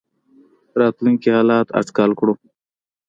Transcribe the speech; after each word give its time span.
راتلونکي 0.79 1.27
حالات 1.37 1.67
اټکل 1.79 2.11
کړو. 2.19 2.33